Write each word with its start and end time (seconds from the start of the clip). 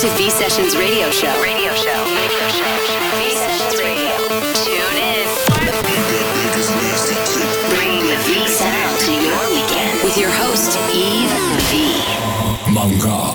to 0.00 0.08
V 0.16 0.30
Sessions 0.30 0.78
Radio 0.78 1.10
Show. 1.10 1.42
Radio 1.42 1.74
Show. 1.74 1.92
Radio 1.92 2.48
Show. 2.48 2.72
V 3.20 3.34
Sessions 3.36 3.76
Radio. 3.82 4.16
Tune 4.64 4.96
in. 4.96 5.28
Bring 7.68 8.00
the 8.08 8.16
V 8.24 8.48
sound 8.48 8.98
to 9.00 9.12
your 9.12 9.38
weekend 9.50 10.02
with 10.02 10.16
your 10.16 10.30
host 10.30 10.78
Yves 10.88 11.34
V. 11.68 12.72
Manga. 12.72 13.29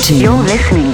to. 0.00 0.14
You're 0.14 0.32
listening 0.32 0.89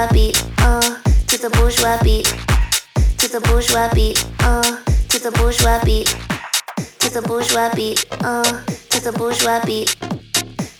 bourgeois 0.00 0.12
beat, 0.12 0.46
uh, 0.60 0.80
to 1.26 1.36
the 1.36 1.50
bourgeois 1.50 1.98
beat, 2.02 2.24
to 3.18 3.28
the 3.28 3.40
bourgeois 3.40 3.92
beat, 3.92 4.24
uh, 4.40 4.62
to 5.08 5.18
the 5.18 5.30
bourgeois 5.32 5.82
beat, 5.84 6.06
to 6.98 7.10
the 7.10 7.22
bourgeois 7.22 7.70
beat, 7.74 8.06
uh, 8.24 8.42
to 8.88 9.00
the 9.02 9.12
bourgeois 9.12 9.62
beat, 9.66 9.96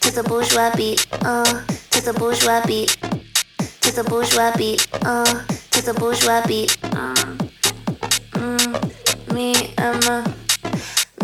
to 0.01 0.11
the 0.11 0.23
bourgeois 0.23 0.75
beat, 0.75 1.07
uh, 1.25 1.45
to 1.91 2.01
the 2.01 2.15
bourgeois 2.15 2.65
beat, 2.67 2.97
to 3.83 3.93
the 3.93 4.05
bourgeois 4.05 4.57
beat, 4.57 4.89
uh, 5.05 5.45
to 5.71 5.83
the 5.85 5.95
bourgeois 5.95 6.47
beat, 6.47 6.79
uh, 6.85 7.15
mm, 8.41 9.35
me 9.35 9.75
and 9.77 10.05
my 10.07 10.40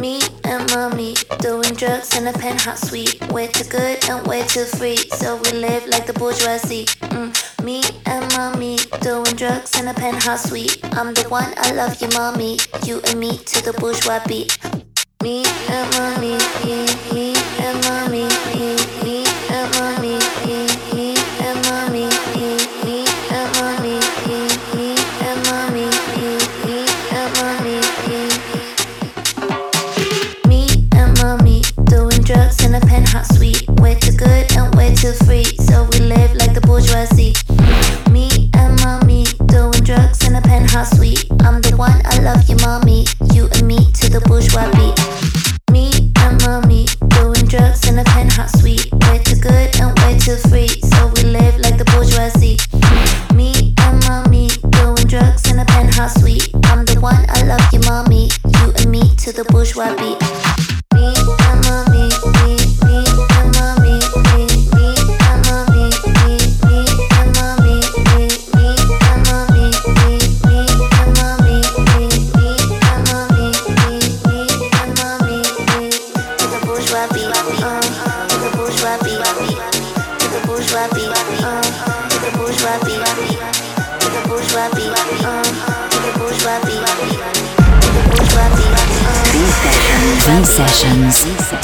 me 0.00 0.20
and 0.44 0.70
mommy 0.72 1.14
doing 1.40 1.74
drugs 1.74 2.16
in 2.16 2.26
a 2.26 2.32
penthouse 2.32 2.88
suite. 2.88 3.20
Way 3.32 3.48
too 3.48 3.64
good 3.64 4.08
and 4.08 4.26
way 4.26 4.42
too 4.46 4.64
free, 4.64 4.96
so 4.96 5.36
we 5.36 5.52
live 5.52 5.86
like 5.86 6.06
the 6.06 6.12
bourgeoisie. 6.12 6.86
Mm. 7.14 7.64
Me 7.64 7.82
and 8.06 8.24
mommy 8.36 8.78
doing 9.00 9.36
drugs 9.36 9.78
in 9.78 9.88
a 9.88 9.94
penthouse 9.94 10.44
suite. 10.48 10.78
I'm 10.96 11.14
the 11.14 11.26
one, 11.28 11.52
I 11.58 11.72
love 11.72 12.00
you, 12.00 12.08
mommy. 12.14 12.58
You 12.84 13.00
and 13.08 13.18
me 13.18 13.38
to 13.38 13.64
the 13.64 13.72
bourgeois 13.74 14.20
beat. 14.26 14.58
Me 15.22 15.44
and 15.68 15.86
mommy, 15.96 16.36
me, 16.64 16.86
me 17.12 17.34
and 17.58 17.76
mommy, 17.84 18.28
me, 18.54 18.76
me 19.02 19.15
suite. 33.34 33.68
Way 33.80 33.94
too 33.94 34.12
good 34.12 34.52
and 34.56 34.74
way 34.74 34.94
too 34.94 35.12
free, 35.24 35.44
so 35.68 35.88
we 35.92 36.00
live 36.00 36.34
like 36.34 36.54
the 36.54 36.60
bourgeoisie. 36.60 37.34
Me 38.10 38.50
and 38.54 38.78
mommy 38.82 39.24
doing 39.46 39.82
drugs 39.84 40.26
in 40.26 40.36
a 40.36 40.42
penthouse 40.42 40.90
suite. 40.96 41.24
I'm 41.42 41.60
the 41.60 41.76
one, 41.76 42.00
I 42.04 42.18
love 42.20 42.48
you, 42.48 42.56
mommy. 42.62 43.06
You 43.32 43.48
and 43.54 43.66
me 43.66 43.90
to 43.92 44.10
the 44.10 44.20
bourgeois 44.26 44.70
beat. 44.76 44.96
Me 45.70 45.90
and 46.18 46.40
mommy 46.44 46.86
doing 47.18 47.46
drugs 47.46 47.88
in 47.88 47.98
a 47.98 48.04
penthouse 48.04 48.52
suite. 48.60 48.88
Way 49.06 49.18
too 49.24 49.36
good 49.36 49.68
and 49.80 49.96
way 50.00 50.18
too 50.18 50.36
free, 50.48 50.68
so 50.68 51.12
we 51.16 51.22
live 51.24 51.58
like 51.58 51.78
the 51.78 51.86
bourgeoisie. 51.92 52.58
Me 53.34 53.74
and 53.80 53.96
mommy 54.08 54.48
doing 54.70 55.06
drugs 55.06 55.50
in 55.50 55.58
a 55.58 55.64
penthouse 55.64 56.14
suite. 56.20 56.48
I'm 56.66 56.84
the 56.84 56.98
one, 57.00 57.24
I 57.28 57.42
love 57.42 57.66
you, 57.72 57.80
mommy. 57.80 58.30
You 58.60 58.72
and 58.78 58.90
me 58.90 59.14
to 59.16 59.32
the 59.32 59.44
bourgeois 59.44 59.94
beat. 59.96 60.55
Bourgeois 82.66 84.68
uh, 85.22 85.42
uh. 90.26 90.44
Sessions. 90.44 91.24
Uh, 91.52 91.56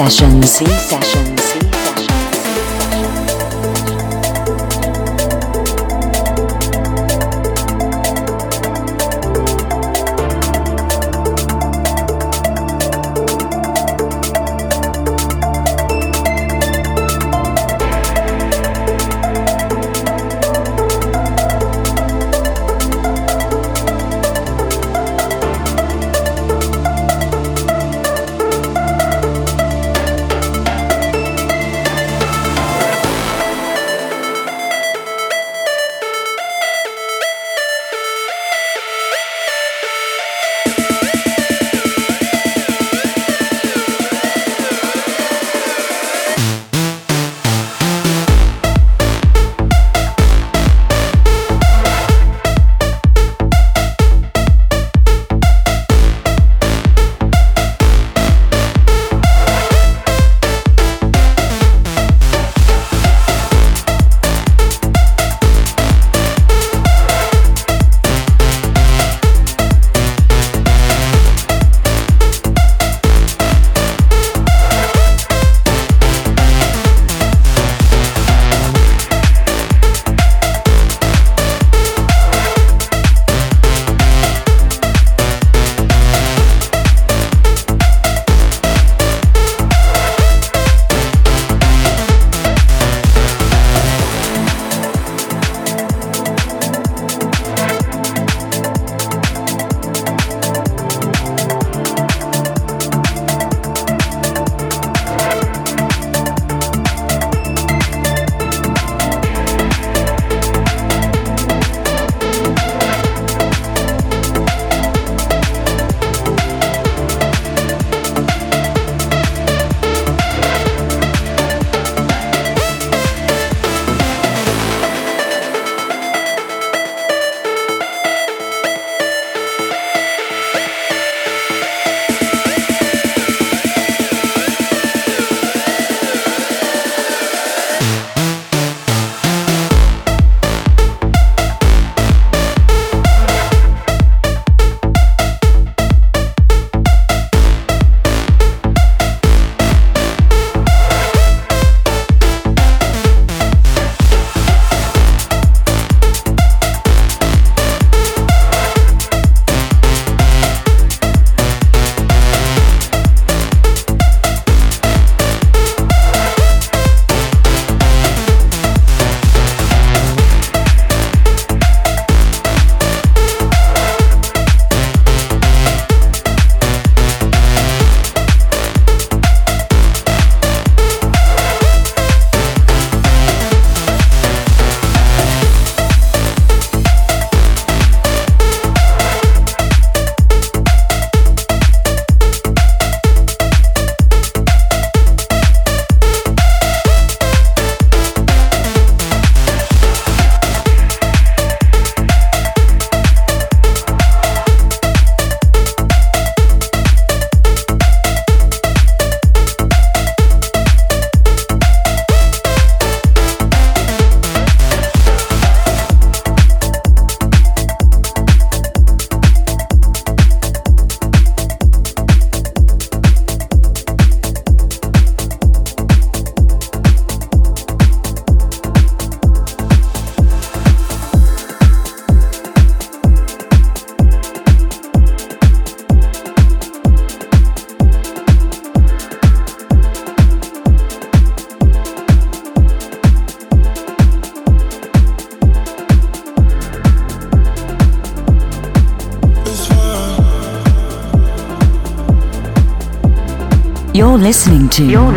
Sessions. 0.00 0.60
V 0.60 0.66
Sessions. 0.66 1.09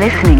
Listening 0.04 0.33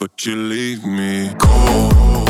but 0.00 0.24
you 0.24 0.34
leave 0.34 0.82
me 0.82 1.30
cold. 1.38 2.29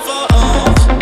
never 0.00 0.26
off. 0.32 0.99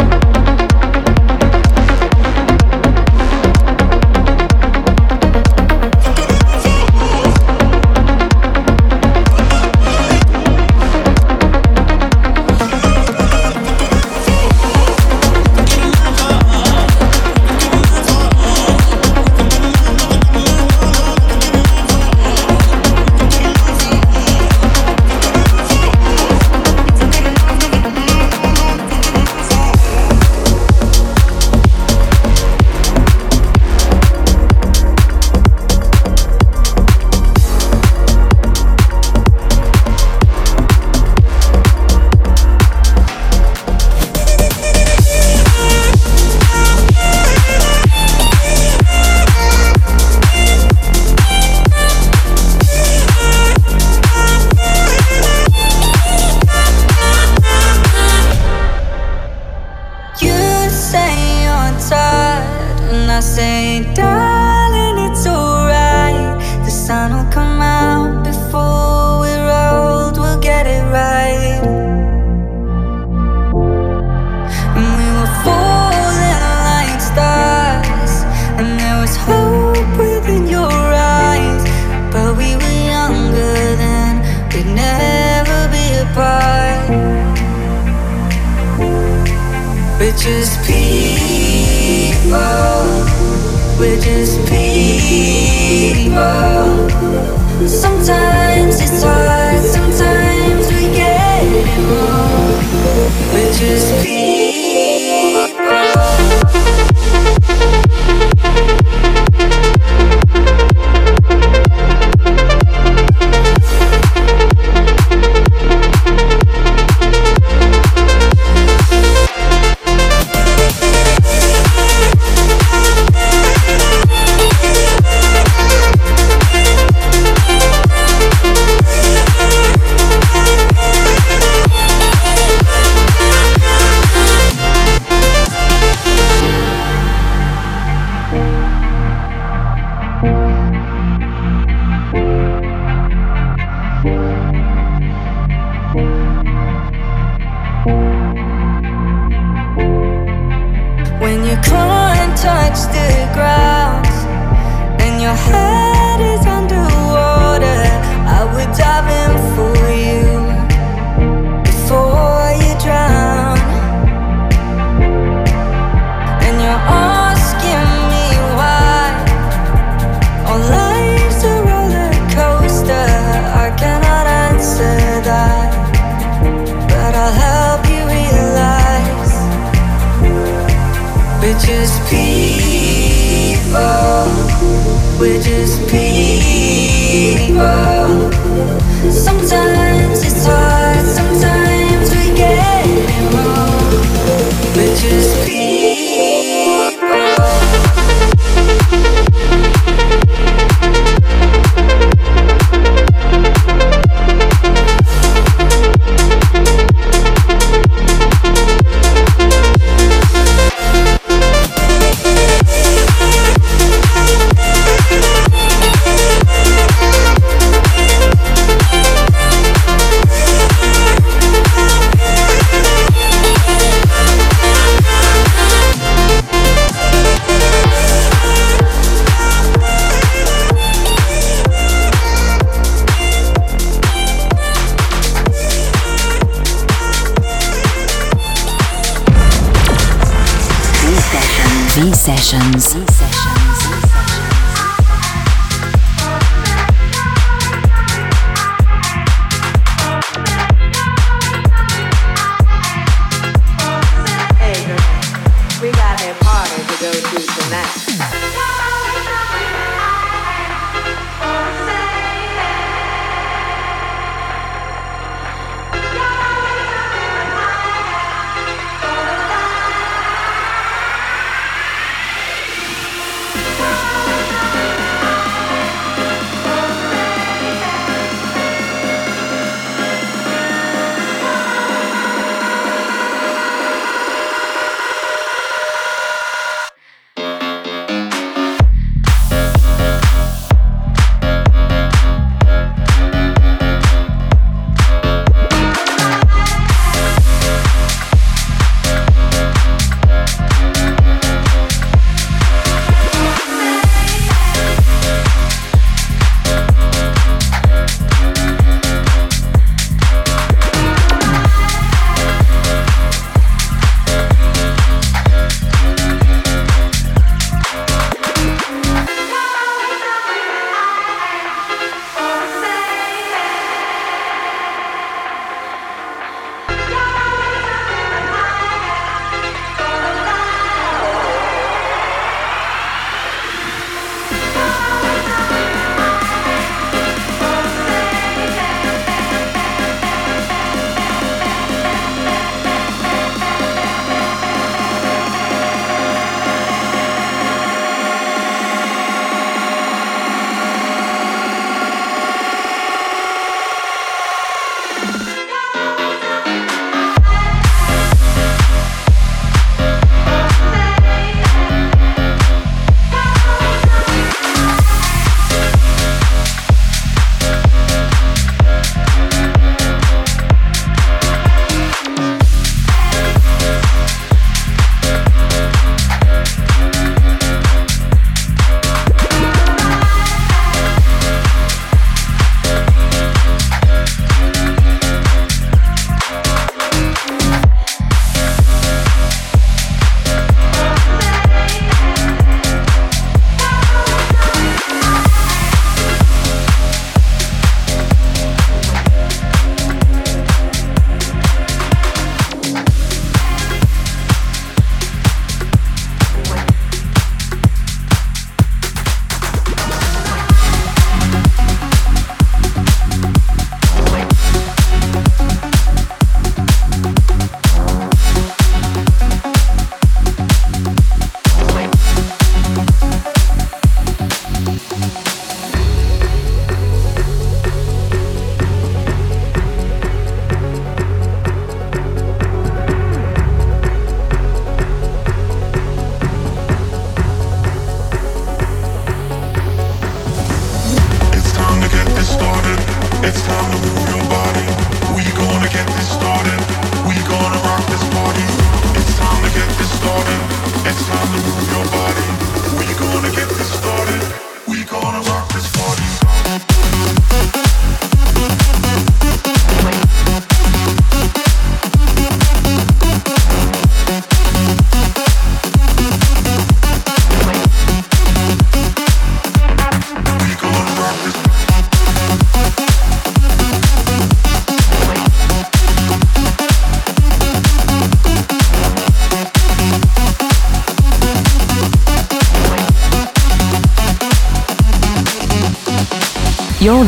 sessions. 242.37 243.18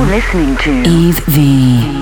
You're 0.00 0.08
listening 0.08 0.56
to 0.56 0.82
Yves 0.86 1.20
V. 1.26 1.99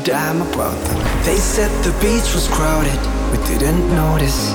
a 0.00 0.04
damn 0.04 0.42
about 0.42 0.76
them. 0.86 1.24
They 1.24 1.36
said 1.36 1.70
the 1.84 1.92
beach 2.00 2.34
was 2.34 2.48
crowded, 2.48 3.00
we 3.30 3.38
didn't 3.46 3.88
notice. 3.94 4.50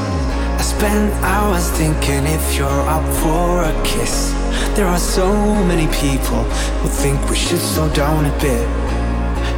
I 0.60 0.62
spent 0.62 1.12
hours 1.24 1.70
thinking 1.72 2.26
if 2.26 2.56
you're 2.56 2.84
up 2.96 3.06
for 3.22 3.64
a 3.64 3.74
kiss. 3.84 4.32
There 4.76 4.88
are 4.88 5.00
so 5.00 5.28
many 5.66 5.88
people 5.88 6.44
who 6.82 6.90
think 6.90 7.18
we 7.30 7.36
should 7.36 7.60
slow 7.60 7.90
down 7.94 8.26
a 8.26 8.36
bit, 8.40 8.68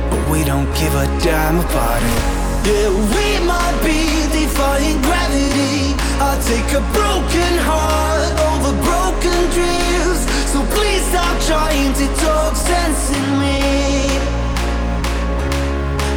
but 0.09 0.21
we 0.31 0.43
don't 0.43 0.69
give 0.75 0.93
a 0.95 1.05
damn 1.21 1.59
about 1.59 2.01
it. 2.01 2.21
Yeah, 2.67 2.89
we 3.15 3.27
might 3.45 3.77
be 3.83 4.01
defying 4.37 5.01
gravity. 5.01 5.95
I'll 6.19 6.41
take 6.41 6.69
a 6.73 6.83
broken 6.97 7.53
heart 7.69 8.31
over 8.49 8.73
broken 8.89 9.39
dreams. 9.55 10.19
So 10.51 10.59
please 10.75 11.03
stop 11.11 11.35
trying 11.51 11.93
to 12.01 12.07
talk 12.23 12.55
sense 12.55 13.15
in 13.15 13.39
me. 13.39 14.36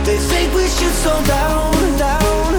They 0.05 0.17
think 0.17 0.55
we 0.55 0.67
should 0.67 0.95
slow 1.03 1.23
down, 1.25 1.99
down. 1.99 2.50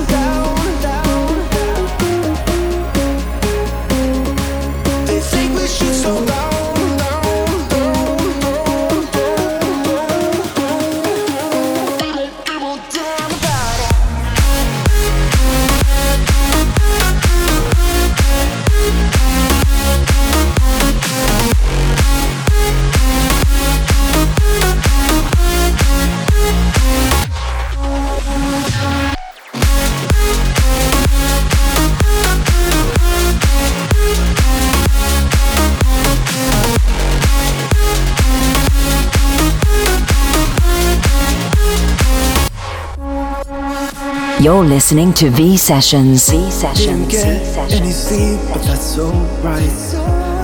You're 44.52 44.66
listening 44.66 45.14
to 45.14 45.30
V 45.30 45.56
Sessions. 45.56 46.30
V 46.30 46.52
Sessions. 46.52 47.08
Didn't 47.08 47.56
get 47.56 47.72
any 47.72 47.92
sleep, 47.92 48.38
but 48.52 48.62
that's 48.64 49.00
alright. 49.00 49.72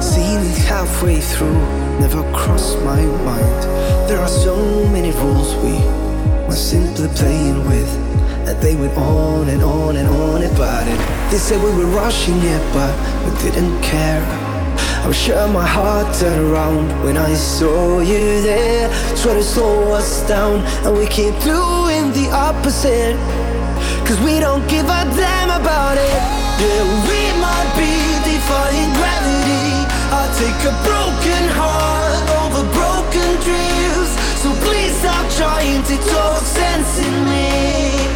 Seeing 0.02 0.46
it 0.46 0.58
halfway 0.60 1.20
through 1.20 1.60
never 2.00 2.24
crossed 2.32 2.82
my 2.86 3.02
mind. 3.02 3.64
There 4.08 4.18
are 4.18 4.30
so 4.30 4.56
many 4.96 5.12
rules 5.12 5.54
we 5.56 5.74
were 6.48 6.56
simply 6.56 7.10
playing 7.20 7.68
with. 7.68 7.92
That 8.46 8.62
they 8.62 8.78
went 8.78 8.96
on 8.96 9.50
and 9.50 9.62
on 9.62 9.98
and 9.98 10.08
on 10.08 10.42
about 10.42 10.88
it. 10.88 11.00
They 11.30 11.38
said 11.38 11.62
we 11.62 11.72
were 11.78 11.92
rushing 11.92 12.40
it, 12.44 12.64
but 12.72 12.96
we 13.26 13.52
didn't 13.52 13.82
care. 13.82 14.24
I'm 15.04 15.12
sure 15.12 15.50
my 15.50 15.68
heart 15.68 16.16
turned 16.16 16.50
around 16.50 16.88
when 17.04 17.18
I 17.18 17.34
saw 17.34 18.00
you 18.00 18.42
there. 18.42 18.88
Try 19.18 19.34
to 19.34 19.44
slow 19.44 19.92
us 19.92 20.26
down, 20.30 20.62
and 20.86 20.98
we 20.98 21.08
keep 21.08 21.34
doing 21.44 22.14
the 22.14 22.30
opposite. 22.32 23.18
Cause 24.08 24.22
we 24.22 24.40
don't 24.40 24.66
give 24.70 24.86
a 24.86 25.04
damn 25.20 25.50
about 25.50 25.98
it. 25.98 26.20
Yeah, 26.64 26.84
we 27.12 27.22
might 27.44 27.72
be 27.76 27.92
defying 28.24 28.92
gravity. 28.96 29.84
I'll 30.16 30.34
take 30.40 30.62
a 30.64 30.74
broken 30.88 31.44
heart 31.52 32.24
over 32.40 32.64
broken 32.72 33.30
dreams. 33.44 34.10
So 34.40 34.48
please 34.64 34.96
stop 35.04 35.28
trying 35.36 35.84
to 35.84 35.96
talk 36.08 36.42
sense 36.42 37.00
in 37.06 37.16
me. 37.28 37.52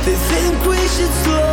They 0.05 0.15
think 0.31 0.65
we 0.65 0.79
should 0.95 1.11
slow 1.25 1.50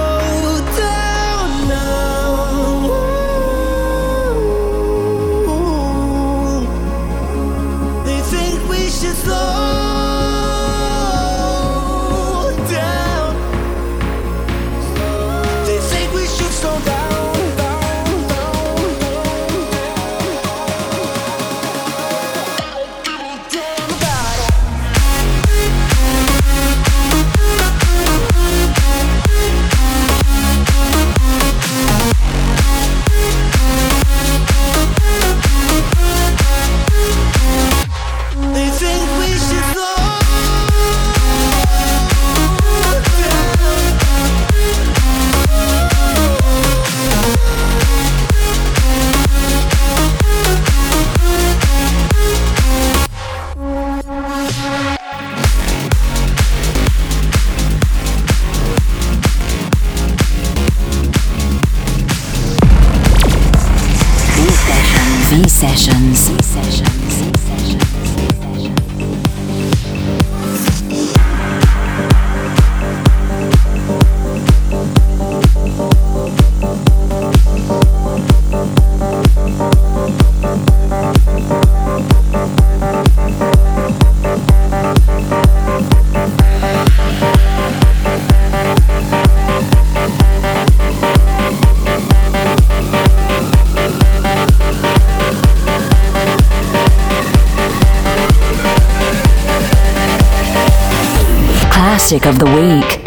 of. 102.11 102.39
The 102.39 102.47
week. 102.47 102.98